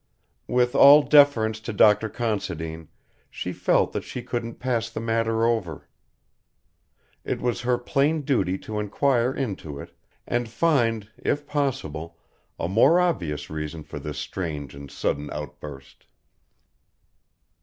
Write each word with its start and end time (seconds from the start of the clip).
With 0.47 0.73
all 0.73 1.03
deference 1.03 1.59
to 1.59 1.71
Dr. 1.71 2.09
Considine 2.09 2.87
she 3.29 3.53
felt 3.53 3.93
that 3.93 4.03
she 4.03 4.23
couldn't 4.23 4.55
pass 4.55 4.89
the 4.89 4.99
matter 4.99 5.45
over. 5.45 5.87
It 7.23 7.39
was 7.39 7.61
her 7.61 7.77
plain 7.77 8.21
duty 8.23 8.57
to 8.65 8.79
enquire 8.79 9.31
into 9.31 9.79
it, 9.79 9.95
and 10.25 10.49
find, 10.49 11.11
if 11.19 11.45
possible, 11.45 12.17
a 12.57 12.67
more 12.67 12.99
obvious 12.99 13.51
reason 13.51 13.83
for 13.83 13.99
this 13.99 14.17
strange 14.17 14.73
and 14.73 14.89
sudden 14.89 15.29
outburst. 15.31 16.07